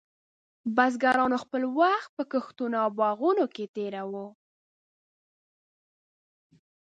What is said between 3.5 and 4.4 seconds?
کې تېراوه.